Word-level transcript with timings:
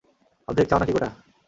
অর্ধেক 0.47 0.65
চাও 0.69 0.79
নাকি 0.81 0.93
গোটা? 0.95 1.09